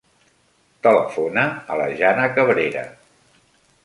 Telefona 0.87 1.43
a 1.73 1.77
la 1.81 1.85
Jana 1.99 2.25
Cabrera. 2.39 2.87